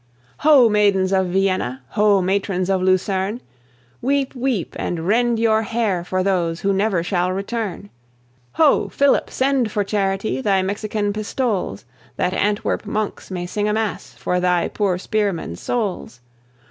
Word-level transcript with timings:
Ho! 0.39 0.67
maidens 0.67 1.13
of 1.13 1.27
Vienna; 1.27 1.83
Ho! 1.89 2.23
matrons 2.23 2.71
of 2.71 2.81
Lucerne; 2.81 3.39
Weep, 4.01 4.33
weep, 4.33 4.75
and 4.79 5.05
rend 5.07 5.37
your 5.37 5.61
hair 5.61 6.03
for 6.03 6.23
those 6.23 6.61
who 6.61 6.73
never 6.73 7.03
shall 7.03 7.31
return. 7.31 7.91
Ho! 8.53 8.89
Philip, 8.89 9.29
send, 9.29 9.71
for 9.71 9.83
charity, 9.83 10.41
thy 10.41 10.63
Mexican 10.63 11.13
pistoles, 11.13 11.85
That 12.15 12.33
Antwerp 12.33 12.87
monks 12.87 13.29
may 13.29 13.45
sing 13.45 13.69
a 13.69 13.73
mass 13.73 14.13
for 14.15 14.39
thy 14.39 14.69
poor 14.69 14.97
spearman's 14.97 15.61
souls. 15.61 16.19